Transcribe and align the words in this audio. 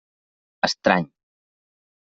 Estrany. 0.69 1.05